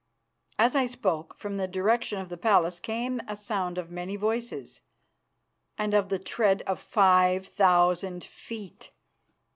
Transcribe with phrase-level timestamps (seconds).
[0.57, 4.81] As I spoke, from the direction of the palace came a sound of many voices
[5.77, 8.89] and of the tread of five thousand feet.